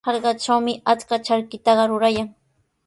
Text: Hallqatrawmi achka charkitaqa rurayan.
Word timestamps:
Hallqatrawmi 0.07 0.75
achka 0.95 1.21
charkitaqa 1.29 1.89
rurayan. 1.95 2.35